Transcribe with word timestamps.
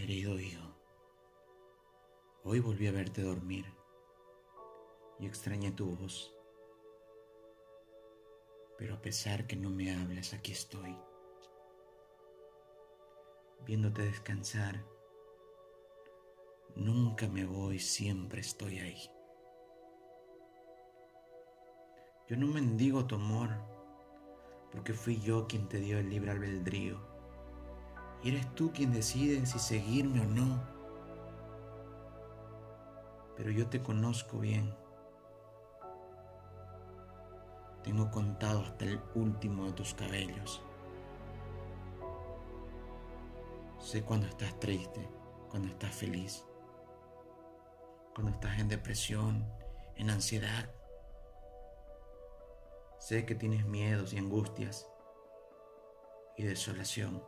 Querido 0.00 0.40
hijo, 0.40 0.64
hoy 2.42 2.58
volví 2.58 2.86
a 2.86 2.90
verte 2.90 3.20
dormir 3.20 3.66
y 5.18 5.26
extrañé 5.26 5.72
tu 5.72 5.94
voz. 5.94 6.34
Pero 8.78 8.94
a 8.94 9.02
pesar 9.02 9.46
que 9.46 9.56
no 9.56 9.68
me 9.68 9.94
hablas, 9.94 10.32
aquí 10.32 10.52
estoy, 10.52 10.96
viéndote 13.66 14.00
descansar. 14.00 14.82
Nunca 16.76 17.28
me 17.28 17.44
voy, 17.44 17.78
siempre 17.78 18.40
estoy 18.40 18.78
ahí. 18.78 19.02
Yo 22.26 22.38
no 22.38 22.46
mendigo 22.46 23.06
tu 23.06 23.16
amor, 23.16 23.50
porque 24.72 24.94
fui 24.94 25.20
yo 25.20 25.46
quien 25.46 25.68
te 25.68 25.78
dio 25.78 25.98
el 25.98 26.08
libre 26.08 26.30
albedrío. 26.30 27.09
Y 28.22 28.30
eres 28.30 28.54
tú 28.54 28.70
quien 28.72 28.92
decide 28.92 29.44
si 29.46 29.58
seguirme 29.58 30.20
o 30.20 30.24
no. 30.24 30.62
Pero 33.36 33.50
yo 33.50 33.68
te 33.68 33.82
conozco 33.82 34.38
bien. 34.38 34.74
Tengo 37.82 38.10
contado 38.10 38.60
hasta 38.60 38.84
el 38.84 39.00
último 39.14 39.66
de 39.66 39.72
tus 39.72 39.94
cabellos. 39.94 40.62
Sé 43.78 44.04
cuando 44.04 44.26
estás 44.26 44.60
triste, 44.60 45.08
cuando 45.48 45.68
estás 45.68 45.94
feliz, 45.94 46.44
cuando 48.14 48.32
estás 48.32 48.58
en 48.58 48.68
depresión, 48.68 49.50
en 49.96 50.10
ansiedad. 50.10 50.70
Sé 52.98 53.24
que 53.24 53.34
tienes 53.34 53.64
miedos 53.64 54.12
y 54.12 54.18
angustias 54.18 54.86
y 56.36 56.42
desolación. 56.42 57.22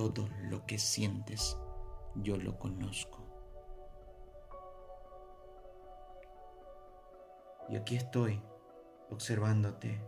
Todo 0.00 0.30
lo 0.44 0.64
que 0.64 0.78
sientes, 0.78 1.58
yo 2.14 2.38
lo 2.38 2.58
conozco. 2.58 3.18
Y 7.68 7.76
aquí 7.76 7.96
estoy, 7.96 8.40
observándote, 9.10 10.00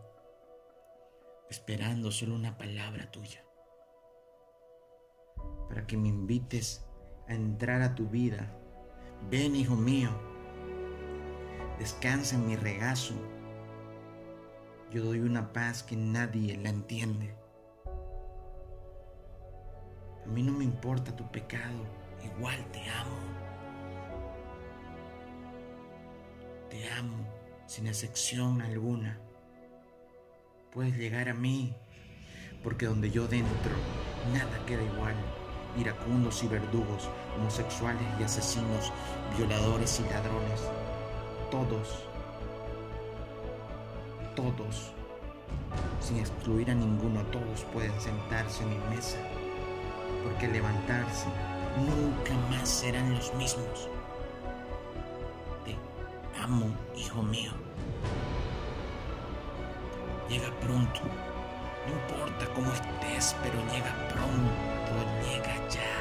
esperando 1.51 2.11
solo 2.11 2.35
una 2.35 2.57
palabra 2.57 3.11
tuya, 3.11 3.45
para 5.69 5.87
que 5.87 5.99
me 5.99 6.09
invites 6.09 6.87
a 7.29 7.35
entrar 7.35 7.83
a 7.83 7.95
tu 7.95 8.09
vida. 8.09 8.51
Ven, 9.29 9.55
hijo 9.55 9.77
mío, 9.77 10.09
descansa 11.79 12.37
en 12.37 12.47
mi 12.47 12.57
regazo. 12.57 13.13
Yo 14.91 15.05
doy 15.05 15.21
una 15.21 15.53
paz 15.53 15.83
que 15.83 15.97
nadie 15.97 16.57
la 16.57 16.71
entiende. 16.71 17.42
Importa 20.83 21.15
tu 21.15 21.25
pecado, 21.31 21.87
igual 22.25 22.59
te 22.73 22.81
amo. 22.91 23.17
Te 26.69 26.91
amo 26.91 27.25
sin 27.67 27.87
excepción 27.87 28.61
alguna. 28.61 29.17
Puedes 30.73 30.97
llegar 30.97 31.29
a 31.29 31.35
mí, 31.35 31.73
porque 32.65 32.87
donde 32.87 33.13
yo 33.13 33.29
dentro 33.29 33.71
nada 34.33 34.59
queda 34.67 34.83
igual. 34.83 35.15
Iracundos 35.79 36.43
y 36.43 36.49
verdugos, 36.49 37.09
homosexuales 37.39 38.03
y 38.19 38.25
asesinos, 38.25 38.93
violadores 39.39 40.01
y 40.01 40.13
ladrones, 40.13 40.63
todos, 41.53 42.09
todos, 44.35 44.93
sin 46.01 46.19
excluir 46.19 46.73
a 46.73 46.75
ninguno, 46.75 47.23
todos 47.27 47.65
pueden 47.73 47.99
sentarse 48.01 48.65
en 48.65 48.71
mi 48.71 48.97
mesa, 48.97 49.17
porque 50.23 50.49
levantarse 50.49 51.27
nunca 51.79 52.35
más 52.51 52.69
serán 52.69 53.15
los 53.15 53.33
mismos. 53.35 53.89
Te 55.65 55.77
amo, 56.41 56.67
hijo 56.97 57.23
mío. 57.23 57.53
Llega 60.29 60.51
pronto. 60.61 61.01
No 61.87 61.93
importa 61.93 62.47
cómo 62.55 62.73
estés, 62.73 63.37
pero 63.43 63.59
llega 63.73 63.93
pronto. 64.09 64.93
Llega 65.29 65.69
ya. 65.69 65.92